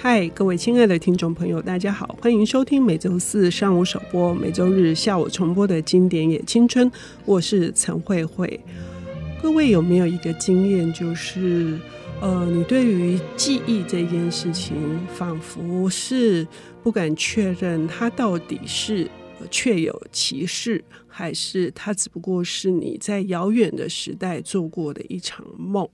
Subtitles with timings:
[0.00, 6.88] 嗨，各位亲爱的听众朋友，大家好，欢迎收听每周四上午首播、每周日下午重播的经典也青春。
[7.24, 8.60] 我是陈慧慧。
[9.42, 11.76] 各位有没有一个经验，就是
[12.20, 14.76] 呃，你对于记忆这件事情，
[15.08, 16.46] 仿佛是
[16.80, 19.10] 不敢确认它到底是
[19.50, 25.88] 确有其事，还是它只不过是你在遥远的时代做过的一场梦？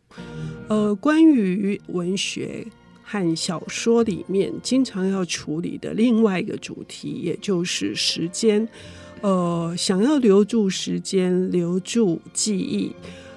[0.69, 2.66] 呃，关于文学。
[3.05, 8.67] 和小说里面经常要处理的另外一个主题，也就是时间。
[9.21, 12.93] 呃，想要留住时间，留住记忆，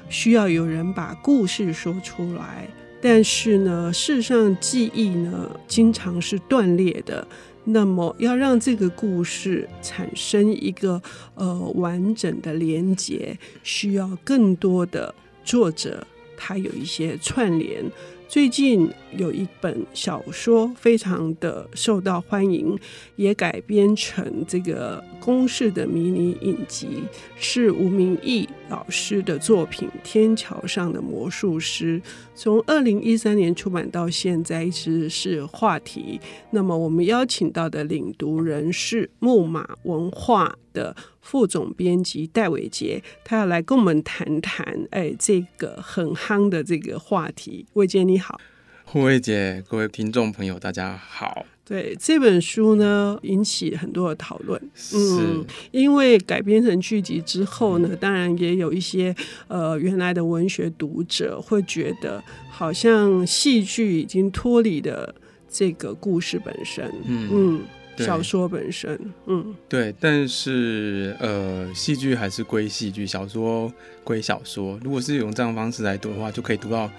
[0.09, 2.67] 需要有人把故事说出来。
[2.99, 7.25] 但是呢，事实上记忆呢，经常是断裂的。
[7.63, 11.01] 那么，要让这个故事产生一个
[11.35, 15.13] 呃完整的连结，需要更多的
[15.43, 16.05] 作者，
[16.35, 17.83] 他有一些串联。
[18.27, 22.77] 最近有一本小说非常的受到欢迎，
[23.15, 27.03] 也改编成这个公式的迷你影集，
[27.37, 31.99] 是吴明益老师的作品《天桥上的魔术师》。
[32.35, 36.19] 从二零一三年出版到现在，一直是话题。
[36.51, 40.93] 那么我们邀请到的领读人是木马文化的
[41.27, 47.65] 副总编辑戴伟杰，他要来跟我们谈谈，哎，这个很夯的这个话题。
[47.73, 48.39] 伟杰你好，
[48.85, 51.45] 慧慧姐，各位听众朋友，大家好。
[51.65, 54.57] 对这本书呢，引起很多的讨论。
[54.95, 59.13] 嗯，因为改编成剧集之后呢，当然也有一些
[59.49, 65.13] 呃原来的文学读者会觉得，好像戏剧已经脱离了
[65.49, 66.89] 这个故事本身。
[67.05, 67.61] 嗯嗯，
[68.05, 68.99] 小说本身。
[69.25, 69.93] 嗯，对。
[69.99, 73.71] 但是呃，戏剧还是归戏剧，小说
[74.03, 74.79] 归小说。
[74.83, 76.89] 如果是用这样方式来读的话，就可以读到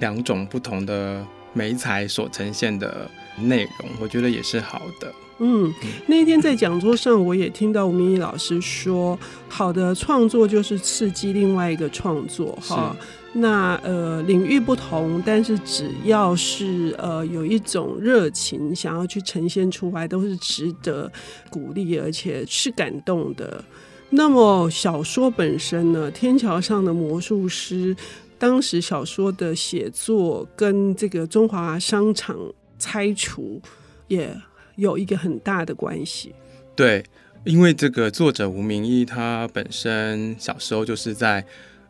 [0.00, 3.10] 两种不同的媒材所呈现的。
[3.38, 5.12] 内容我觉得也是好的。
[5.40, 5.70] 嗯，
[6.06, 12.96] 那天在讲座上，我也听到吴明义老师说，好的创作就是刺激另外一个创作哈。
[13.36, 21.10] 那呃领域不同，但是只要是呃有一种热情想要去呈现出来，都是值得
[21.50, 23.64] 鼓励，而且是感动的。
[24.10, 27.94] 那么小说本身呢，《天桥上的魔术师》，
[28.38, 32.36] 当时小说的写作跟这个中华商场。
[32.78, 33.58] 拆除
[34.06, 34.30] 也
[34.74, 36.34] 有一个很大的关系。
[36.74, 37.02] 对，
[37.42, 41.42] 因为这个作者吴明益，他本身小时候就是在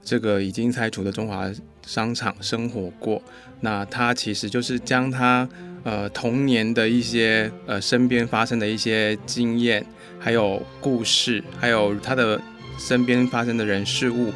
[0.06, 1.50] 这个已经拆除的中华
[1.84, 3.20] 商场生活过。
[3.60, 5.48] 那他其实就是将他
[5.82, 9.84] 呃童年的一些呃身边发生的一些经验，
[10.20, 12.40] 还有故事，还有他的
[12.78, 14.32] 身边发生的人事物，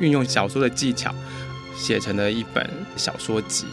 [0.00, 1.14] 运用小说的技巧
[1.76, 3.66] 写成了一本小说集。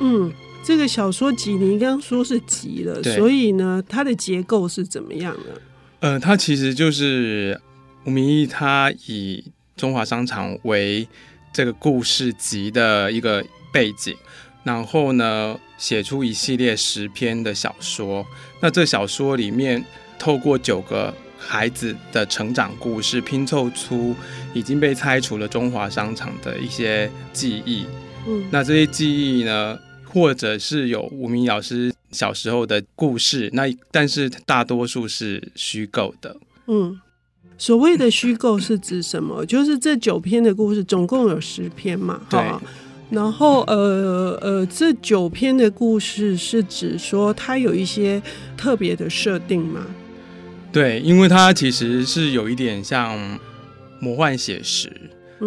[0.00, 0.32] 嗯。
[0.64, 5.60] 这个小说集，你刚刚说是集了，所以呢，它的结构是怎么样呢？
[5.98, 7.60] 呃，它其实就是
[8.04, 9.44] 吴明义，他以
[9.82, 11.08] 中华商场为
[11.52, 14.16] 这个故事集的一个背景，
[14.62, 18.24] 然后呢，写出一系列十篇的小说。
[18.60, 19.84] 那这小说里面，
[20.20, 24.14] 透过九个孩子的成长故事，拼凑出
[24.54, 27.84] 已经被拆除了中华商场的一些记忆。
[28.28, 36.36] 嗯，那这些记忆呢，或者是有吴明老师小时候的故事，那但是大多数是虚构的。
[36.68, 37.00] 嗯，
[37.58, 39.44] 所谓的虚构是指什么？
[39.46, 42.20] 就是这九篇的故事，总共有十篇嘛？
[42.28, 42.40] 对。
[43.10, 48.20] 然后呃呃，这九篇的故事是指说它有一些
[48.56, 49.84] 特别的设定吗？
[50.72, 53.38] 对，因为它其实是有一点像
[54.00, 54.90] 魔幻写实。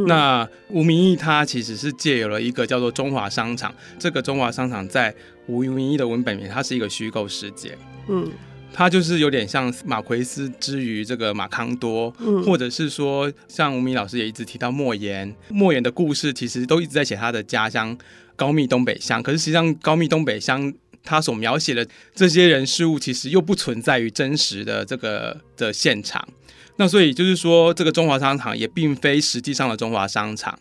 [0.08, 5.16] 那吴明义他其实是借有了一个叫做中华商场，这个中华商场在
[5.48, 7.78] 吴明义的文本里，它是一个虚构世界。
[8.10, 8.30] 嗯，
[8.78, 17.98] 它就是有点像马奎斯之于这个马康多，嗯，或者是说像吴明老师也一直提到莫言，莫言的故事其实都一直在写他的家乡
[18.36, 20.74] 高密东北乡，可是实际上高密东北乡
[21.06, 26.28] 他所描写的这些人事物，其实又不存在于真实的这个的现场。
[26.76, 30.60] 那所以就是说，这个中华商场也并非实际上的中华商场，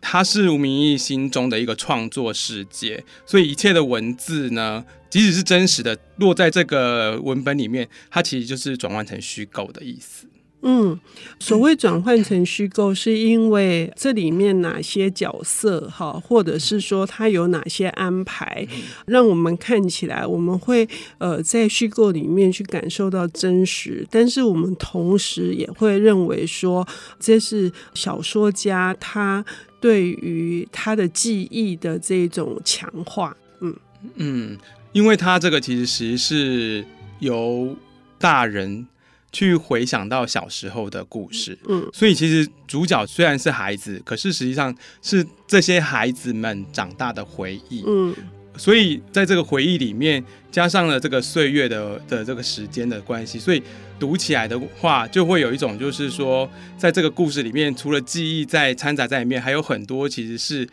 [0.00, 3.02] 它是吴明义心中的一个创作世界。
[3.26, 10.26] 所以一切的文字呢，即使是真实的，落在这个文本里面，它其实就是转换成虚构的意思。
[10.62, 10.98] 嗯，
[11.38, 18.66] 所谓转换成虚构，是因为这里面哪些角色哈，或者是说它有哪些安排，
[19.06, 20.88] 让我们看起来我们会
[21.18, 26.88] 呃在虚构里面去感受到真实，但是我们同时也会认为说
[27.20, 29.44] 这是小说家他
[29.78, 33.36] 对于他的记忆的这种强化。
[33.60, 33.76] 嗯
[34.16, 34.58] 嗯。
[34.96, 36.84] 因为他这个其实其实是
[37.18, 37.76] 由
[38.18, 38.86] 大人
[39.30, 48.14] 去回想到小时候的故事，嗯，所以其实主角虽然是孩子，可是实际上是这些孩子们长大的回忆，嗯。
[48.56, 53.62] 所以在这个回忆里面，加上了这个岁月的的这个时间的关系，所以
[53.98, 60.66] 读起来的话，就会有一种就是说，在这个故事里面，除了记忆在掺杂在里面，还有很多其实是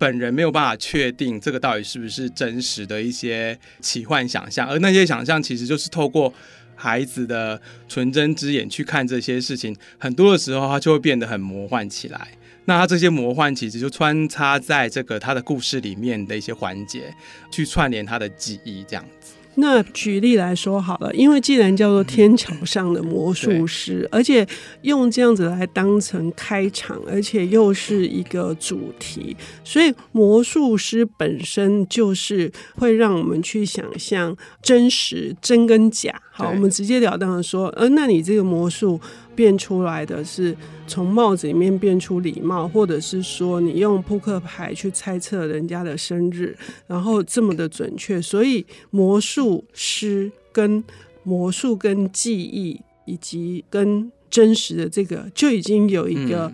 [0.00, 6.32] 本人没有办法确定这个到底是不是真实的一些奇幻想象，而那些想象其实就是透过
[6.74, 12.28] 孩子的纯真之眼去看这些事情，很多的时候他就会变得很魔幻起来。
[12.64, 17.12] 那他这些魔幻其实就穿插在这个他的故事里面的一些环节，
[17.52, 19.34] 去串联他的记忆，这样子。
[19.56, 24.46] 那举例来说好了，因为既然叫做天桥上的魔术师，嗯、而且
[24.82, 36.20] 用这样子来当成开场，而且又是一个主题，所以魔术师本身就是会让我们去想象真实真跟假。
[36.40, 39.00] 好，我们直截了当的说，呃，那你这个魔术。
[39.32, 40.54] 变出来的是
[40.86, 46.54] 从帽子里面变出礼貌，或者是说你用扑克牌去猜测人家的生日，
[46.86, 50.84] 然后这么的准确，所以魔术师跟
[51.22, 56.52] 魔术跟记忆以及跟真实的这个就已经有一个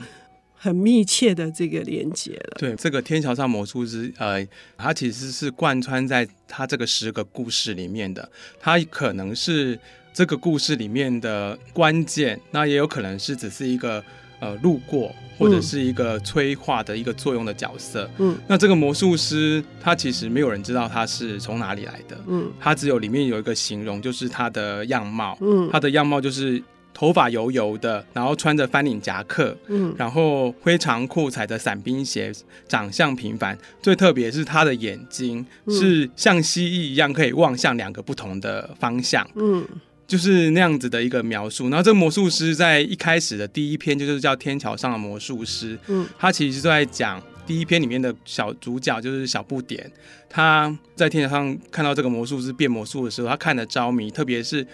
[0.67, 2.57] 很密切的这个连接了。
[2.59, 4.47] 对，这个天桥上魔术师，呃，
[4.77, 8.29] 他其实是贯穿在他这个十个故事里面的，
[8.61, 9.79] 他可能是。
[10.17, 14.03] 这个故事里面的关键，那也有可能是只是一个
[14.41, 18.09] 呃路过，或者是一个催化的一个作用的角色。
[18.17, 22.19] 嗯，那这个魔术师他其实没有人知道他是从哪里来的。
[22.29, 25.37] 嗯，他只有里面有一个形容，就是他的样貌。
[25.43, 26.63] 嗯，他的样貌就是
[26.97, 29.55] 头发油油的，然后穿着翻领夹克。
[29.67, 32.33] 嗯，然后灰长裤，踩着伞兵鞋，
[32.67, 33.59] 长相平凡。
[33.83, 39.29] 最特别是他的眼睛是像蜥蜴一样可以望向两个不同的方向。
[39.35, 39.63] 嗯。
[40.07, 49.91] 就是那样子的一个描述，然后这个魔术师在一开始的第一篇就是叫《天桥上的魔术师》，嗯，他其实是在讲第一篇里面的小主角就是小不点，
[50.31, 54.65] 他在天桥上看到这个魔术师变魔术的时候，他看得着迷，特别是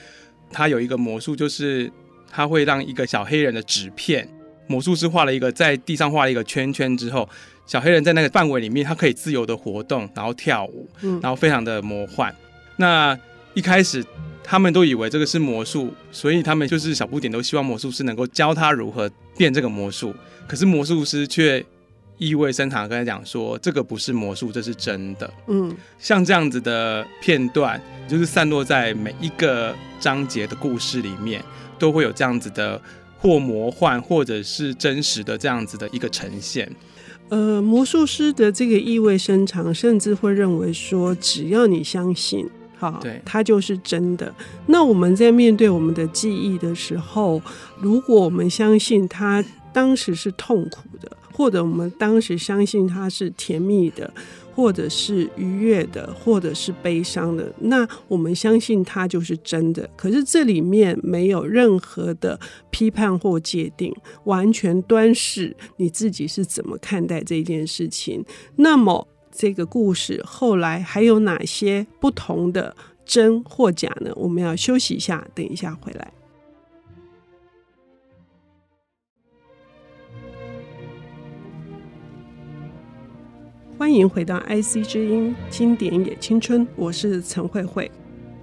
[0.51, 1.91] 他有一个魔术，就是
[2.33, 4.29] 他会让一个小黑人的纸片，
[4.67, 7.29] 魔术师画了一个在地上画了一个圈圈之后，
[7.67, 12.35] 小黑人在那个范围里面，他可以自由的活动，然后跳舞，嗯，然后非常的魔幻。
[12.77, 13.17] 那
[13.55, 14.05] 一开始。
[14.45, 20.13] 他们都以为这个是魔术，所以他们就是小不点都希望魔术师能够教他如何变这个魔术。
[20.49, 21.65] 可是魔术师却
[22.25, 31.43] 意味深长跟他讲说：“这个不是魔术，这是真的。”嗯，像这样子的片段，就是散落在每一个章节的故事里面，
[31.79, 32.81] 都会有这样子的
[33.19, 36.71] 或魔幻或者是真实的这样子的一个呈现。
[37.29, 42.49] 呃，魔术师的这个意味深长，甚至会认为说，只要你相信。
[42.79, 44.35] 哈，对，它就是真的。
[44.67, 47.41] 那我们在面对我们的记忆的时候，
[47.79, 54.13] 如果我们相信它当时是痛苦的，或者我们当时相信它是甜蜜的，
[54.55, 59.89] 或者是愉悦的，或者是悲伤的，那我们相信它就是真的。
[59.97, 62.39] 可是这里面没有任何的
[62.71, 63.95] 批判或界定，
[64.25, 68.25] 完全端视你自己是怎么看待这件事情。
[68.57, 69.09] 那么。
[69.35, 72.77] 这个故事后来还有哪些不同的
[73.07, 74.13] 真或假呢？
[74.15, 76.13] 我们要休息一下，等一下回来。
[83.79, 87.91] 欢迎回到 IC 之音经典也青春，我是陈慧慧。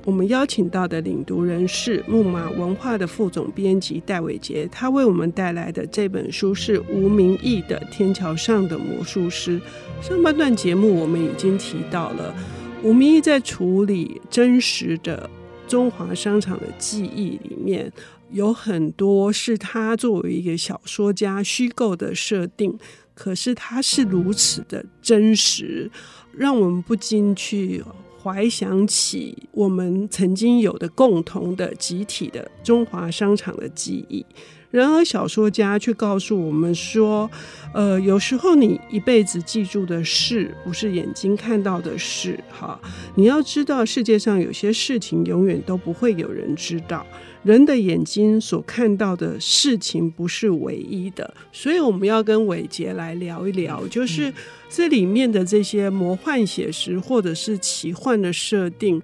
[0.03, 9.59] 我们邀请到的领读人是木马文化的副总编辑戴伟杰，他为我们带来的这本书是吴明义的《天桥上的魔术师》。
[10.05, 12.36] 上半段节目我们已经提到了，
[12.83, 15.29] 吴明义在处理真实的
[15.67, 17.91] 中华商场的记忆里面，
[18.31, 22.77] 有很多是他作为一个小说家虚构的设定，
[23.19, 25.91] 可是它是如此的真实，
[26.31, 27.83] 让我们不禁去。
[28.21, 34.25] 怀想起我们曾经有的共同的集体的中华商场的记忆，
[34.71, 37.29] 然而小说家却告诉我们说，
[37.73, 42.79] 呃，有时候你一辈子记住的事，不是眼睛看到的事，哈，
[43.15, 47.05] 你要知道世界上有些事情永远都不会有人知道。
[47.41, 54.31] 人的眼睛所看到的事情不是唯一的，所以我们要跟伟杰来聊一聊，就是
[54.69, 59.01] 这里面的这些魔幻写实或者是奇幻的设定，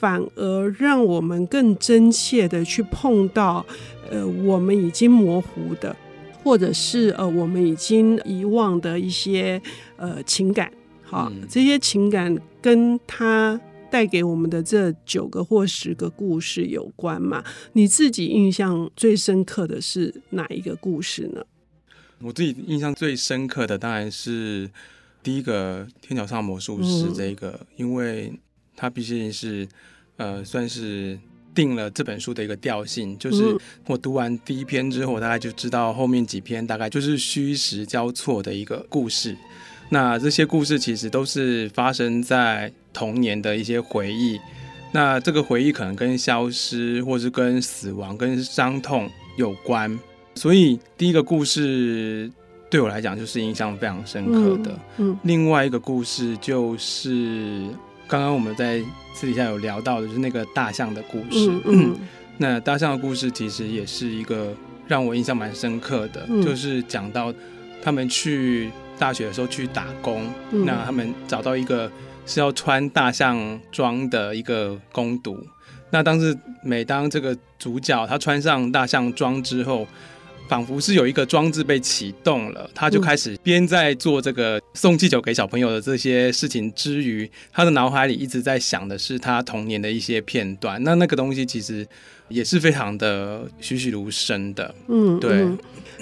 [0.00, 3.64] 反而让我们更真切的去碰到，
[4.10, 5.94] 呃，我们已经模糊的，
[6.42, 9.60] 或者是呃，我们已经遗忘的一些
[9.98, 10.72] 呃情感。
[11.02, 17.44] 好，这些情感跟他带给我们的这九个或十个故事有关嘛？
[17.74, 21.44] 你自己印象最深刻的是哪一个故事呢？
[22.22, 24.70] 我自己印象最深刻的当然是
[25.22, 28.32] 第一个《天桥上魔术师》这个，嗯、因为
[28.80, 29.68] 它毕竟是
[30.16, 31.18] 呃算是
[31.54, 33.54] 定了这本书的一个调性，就是
[33.86, 39.36] 我读完第一篇之后，我大概就知道后面几篇大概就是虚实交错的一个故事。
[39.90, 44.40] 那这些故事其实都是发生在童年的一些回忆，
[44.92, 49.98] 那这个回忆可能跟消失，或是跟死亡、跟伤痛有关。
[50.36, 52.30] 所以第一个故事
[52.70, 54.70] 对我来讲就是印象非常深刻的。
[54.98, 57.66] 嗯，嗯，另外一个故事就是
[58.10, 58.82] 刚刚我们在
[59.14, 61.48] 私底下有聊到的，就是那个大象的故事。
[61.48, 61.96] 嗯，嗯，
[62.36, 64.52] 那大象的故事其实也是一个
[64.86, 67.32] 让我印象蛮深刻的，嗯，就是讲到
[67.80, 68.70] 他们去。
[69.00, 71.90] 大学的时候去打工，嗯、那他们找到一个
[72.26, 75.42] 是要穿大象装的一个工读。
[75.88, 79.88] 那当时每当这个主角他穿上大象装之后，
[80.50, 90.82] 仿佛是有一个装置被启动了，他就开始边在做这个送气球给小朋友的这些事情之余，他的脑海里一直在想的是他童年的一些片段。
[90.82, 91.86] 那那个东西其实
[92.26, 94.74] 也是非常的栩栩如生的。
[94.88, 95.34] 嗯，对。
[95.34, 95.56] 嗯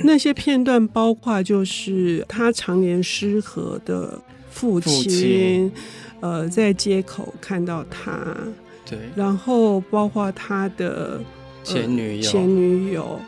[0.05, 4.17] 那些片段包括就是他常年失和的
[4.49, 5.73] 父亲，父亲
[6.21, 8.35] 呃，在街口看到他，
[8.89, 11.21] 对，然后包括他的
[11.65, 13.21] 前女友，前女友，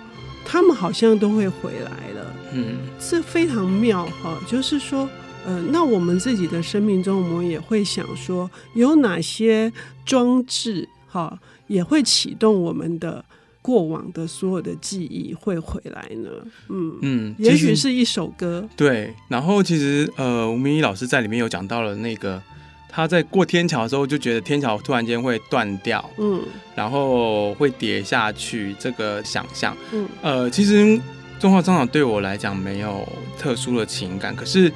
[0.45, 5.09] 他们好像都会回来了，嗯，这非常妙哈，就是说，
[5.45, 9.73] 呃，那我们自己的生命中，我们也会想说，有哪些
[10.05, 13.25] 装置哈，也会启动我们的。
[13.63, 16.31] 过往的所有的记忆会回来呢？
[16.71, 18.67] 嗯嗯，也许是一首歌。
[18.75, 22.43] 对，然后其实呃，吴明义老师在里面有讲到了那个
[22.91, 26.43] 他在过天桥的时候就觉得天桥突然间会断掉，嗯，
[26.75, 31.01] 然后会跌下去这个想象，嗯呃，其实
[31.39, 34.73] 中华商场对我来讲没有特殊的情感，可是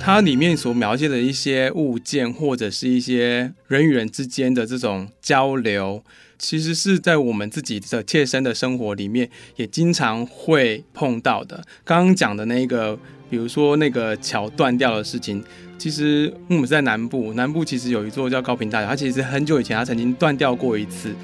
[0.00, 6.02] 它里面所描写的一些物件或者是一些人与人之间的这种交流。
[6.38, 11.62] 其实是在我们自己的切身的生活里面，也经常会碰到的。
[11.84, 12.98] 刚刚讲的那个，
[13.32, 15.42] 比如说那个桥断掉的事情，
[15.78, 21.14] 其实我们在南部，南部其实有一座叫高屏大桥，它其实很久以前它曾经断掉过一次。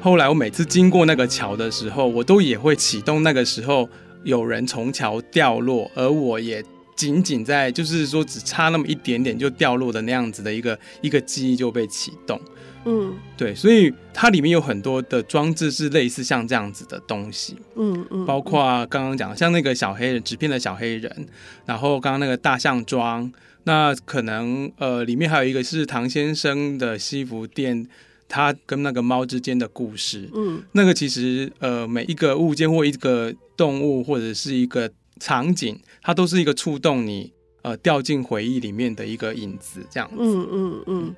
[0.00, 3.88] 后来我每次经过那个桥的时候，我都也会启动那个时候
[4.22, 6.62] 有人从桥掉落，而我也
[6.94, 12.40] 仅仅在就是说只差那么一点点就掉落的那样子的一个一个记忆就被启动。
[12.84, 21.26] 嗯，对，所以它里面有很多的装置是类似像这样子的东西，嗯嗯，包括刚刚讲像那个小黑人纸片的小黑人，
[21.66, 23.30] 然后刚刚那个大象装，
[23.64, 27.86] 那可能呃里面还有一个是唐先生的西服店，
[28.28, 41.14] 他跟那个猫之间的故事，嗯，那个其实呃每一个物件或一个动物或者是一个场景，它都是一个触动你呃掉进回忆里面的一个影子，这样子，嗯嗯嗯。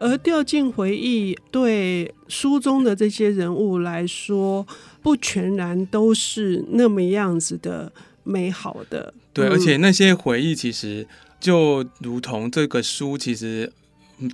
[0.00, 4.66] 而掉进回忆，对书中的这些人物来说，
[5.02, 7.90] 不全然都是那么样子的
[8.22, 9.14] 美好的。
[9.32, 11.06] 对，而且那些回忆其实
[11.40, 13.72] 就如同这个书，其实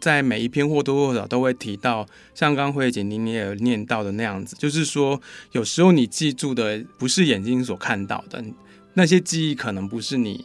[0.00, 5.21] 在每一篇或多或少都会提到，像刚刚慧姐您也有念到的那样子，就是说，
[5.52, 8.43] 有时候你记住的不是眼睛所看到的，
[8.95, 10.45] 那些记忆可能不是你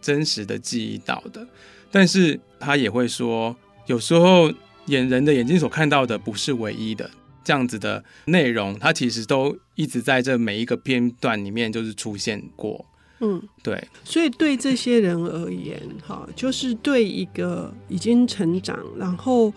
[0.00, 1.46] 真实的记忆到的，
[1.92, 3.54] 但是他也会说。
[3.86, 4.50] 有时候
[4.86, 7.10] 眼人的眼睛所看到的不是唯一的，
[7.42, 12.84] 这样子的内容，它其实都一直在这每一个片段里面就是出现过。
[13.20, 13.82] 嗯，对。
[14.04, 19.52] 所以对这些人而言，哈，就是对一个已经成长，然后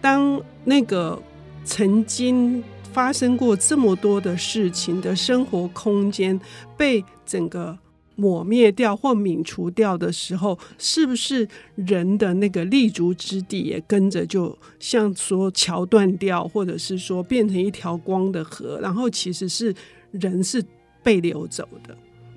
[0.00, 1.20] 当那个
[1.64, 6.38] 曾经发生过这么多的事情的生活空间
[6.76, 7.78] 被整个。
[8.16, 19.74] 抹灭掉或泯除掉的时候，是不是人的那个立足之地也跟着就像说桥断掉，或者是说变成一条光的河，然后其实是
[20.12, 20.64] 人是
[21.02, 21.96] 被流走的。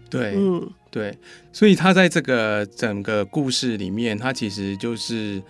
[0.09, 1.15] 对，嗯，对，
[1.51, 5.41] 所以他在这个整个故事里面，他其实就是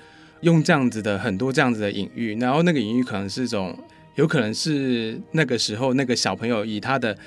[0.42, 3.78] 用这样子的很多这样子的隐喻，然后那个隐喻可能是一种，
[4.16, 7.18] 有可能是那个时候那个小朋友以他的。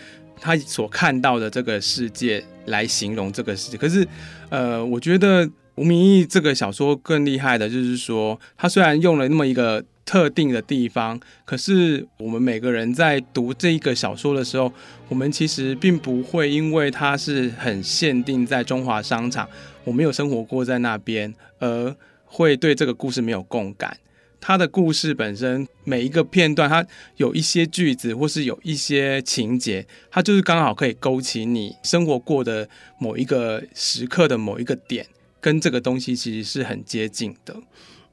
[0.40, 4.06] 他所看到的这个世界来形容这个世界，可是，
[4.48, 14.72] 呃，我觉得吴明义这个小说更厉害的就是说，他虽然用了那么一个特定的地方，可是我们每个人在读这一个小说的时候，
[15.08, 19.48] 我们其实并不会因为它是很限定在中华商场，
[19.84, 21.94] 我没有生活过在那边，而
[22.24, 23.96] 会对这个故事没有共感。
[24.40, 26.84] 他的故事本身每一个片段，它
[27.16, 32.68] 有一些句子或是有一些情节，它就是刚好可以勾起你生活过的
[32.98, 35.06] 某一个时刻的某一个点，
[35.40, 37.54] 跟这个东西其实是很接近的。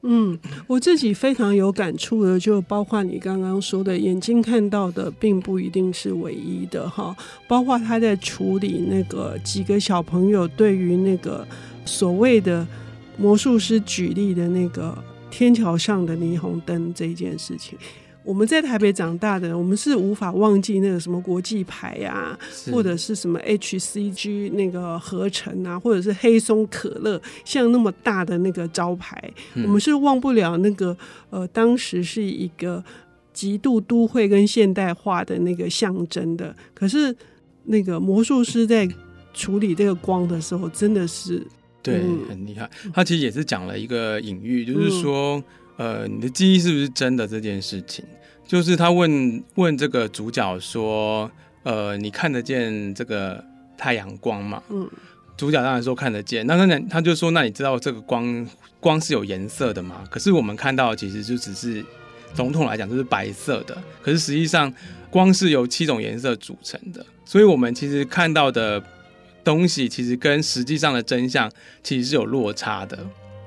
[0.02, 7.16] 嗯，我自己非常有感触的，就包括你刚刚说的，眼睛看到的并不一定是唯一的哈。
[7.48, 11.44] 包括他在处理那个几个小朋友对于那个
[11.84, 12.64] 所谓的
[13.16, 14.96] 魔术师举例的那个
[15.30, 17.78] 天桥上的霓虹灯这一件事情。
[18.24, 22.38] 我们在台北长大的，我们是无法忘记那个什么国际牌啊，
[22.70, 29.18] 或者是什么 HCG 那个合成啊，或者是黑松可乐，像那么大的那个招牌，
[29.54, 30.94] 嗯、我们是忘不了那个
[31.30, 32.84] 呃，当时是一个
[33.32, 36.54] 极度都会跟现代化的那个象征的。
[36.74, 37.16] 可是
[37.64, 38.86] 那个魔术师在
[39.32, 41.42] 处理这个光的时候，真的是
[41.82, 42.68] 对、嗯、很厉害。
[42.92, 45.36] 他其实也是讲了一个隐喻，就是说。
[45.38, 45.44] 嗯
[45.78, 48.04] 呃，你的记忆是不是真的这件事情？
[48.44, 51.30] 就是他问问这个主角说，
[51.62, 53.40] 呃，你看得见这个
[53.76, 54.60] 太阳光吗？
[54.70, 54.90] 嗯，
[55.36, 56.44] 主角当然说看得见。
[56.48, 58.44] 那他他就说，那你知道这个光
[58.80, 60.02] 光是有颜色的吗？
[60.10, 61.84] 可是我们看到其实就只是
[62.36, 64.74] 笼统来讲就是白色的，可是实际上
[65.10, 68.82] 光是由七种颜色组成的，所以我们其实看到的
[69.48, 71.50] 东西其实跟实际上的真相
[71.82, 72.98] 其实是有落差的。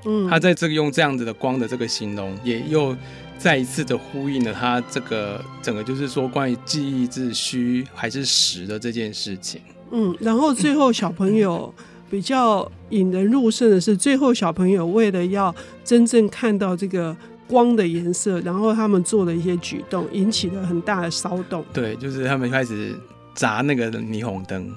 [0.05, 2.97] 嗯，他在这个用这样子的光的这个形容，也又
[3.37, 9.61] 再一次的呼应了他这个整个就是说关于记忆是虚还是实的这件事情。
[9.91, 11.71] 嗯，然后最后小朋友
[12.09, 17.15] 比较引人入胜的是，最后小朋友为了要真正看到这个
[17.47, 21.63] 光的颜色，然后他们做了一些举动，引起了很大的骚动。
[21.71, 22.95] 对，就是他们开始
[23.35, 24.75] 砸那个霓虹灯。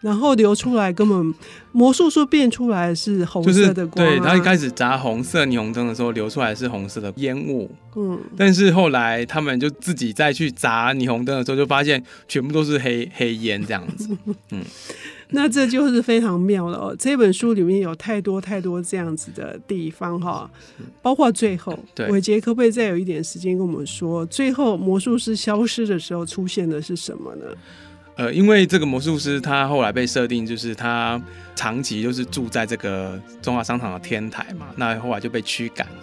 [0.00, 1.34] 然后流出来，根本
[1.72, 4.20] 魔术师变出来是红色的光，啊就是。
[4.20, 7.70] 对，他一开始砸红色霓虹灯的时候，流出来是红色的烟雾。
[7.96, 14.16] 嗯，但是后来他们就自己再去砸霓虹灯的时候，就发现全部都是黑黑烟这样子。
[14.52, 14.62] 嗯，
[15.30, 16.96] 那这就是非常妙了哦。
[16.96, 20.48] 这本书里面有太多太多这样子的地方哈，
[21.02, 27.46] 包括最后，对，伟杰可不可以再有一点时间跟我们说，最后魔术师消失的时候出现的是什么呢？
[28.18, 31.22] 呃，因为这个魔术师他后来被设定就是他
[31.54, 35.94] 长期就是住在这个中华商场的天台嘛，那后来就被驱赶了。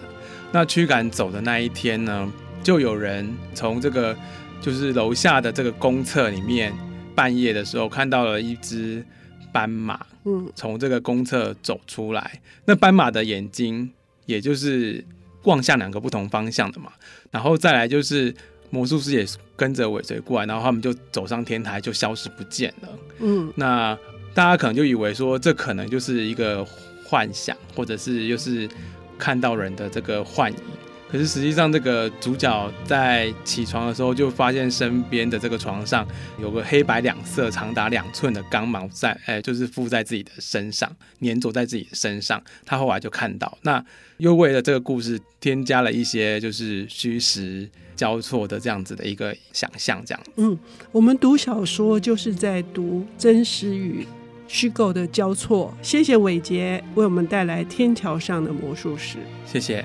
[0.50, 4.16] 那驱赶走的那一天呢，就有人从这个
[4.62, 6.72] 就是楼下的这个公厕里面，
[7.14, 9.04] 半夜的时候看到了一只
[9.52, 12.40] 斑马，嗯，从这个公厕走出来。
[12.64, 13.90] 那斑马的眼睛
[14.24, 15.04] 也就是
[15.42, 16.92] 望向两个不同方向的嘛，
[17.30, 18.34] 然后再来就是。
[18.70, 22.88] 魔术师也跟着尾随过来，然后他们就走上天台，就消失不见了。
[23.20, 23.98] 嗯，那
[24.34, 26.64] 大家可能就以为说，这可能就是一个
[27.04, 28.68] 幻想，或者是又是
[29.18, 30.58] 看到人的这个幻影。
[31.08, 36.06] 可是实际上，这个主角在起床的时候，就发现身边的这个床上
[36.40, 40.90] 有个黑白两色、长达两寸的钢毛在，哎、欸，就是附在自己的身上，
[41.20, 42.42] 粘着在自己的身上。
[42.64, 43.82] 他后来就看到，那
[44.16, 50.22] 又为了这个故事添加了一些就是虚实交错的这样子的一个想象，这样。
[50.36, 50.58] 嗯，
[50.90, 54.04] 我们读小说就是在读真实与
[54.48, 55.72] 虚构的交错。
[55.80, 59.18] 谢谢伟杰为我们带来《天桥上的魔术师》，
[59.50, 59.84] 谢谢。